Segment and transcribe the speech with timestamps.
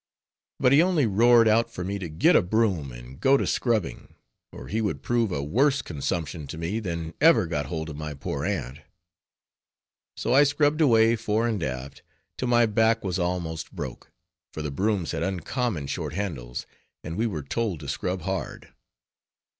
[0.59, 4.15] But he only roared out for me to get a broom and go to scrubbing,
[4.51, 8.15] or he would prove a worse consumption to me than ever got hold of my
[8.15, 8.79] poor aunt.
[10.17, 12.01] So I scrubbed away fore and aft,
[12.35, 14.09] till my back was almost broke,
[14.55, 16.65] for the brooms had uncommon short handles,
[17.03, 18.73] and we were told to scrub hard.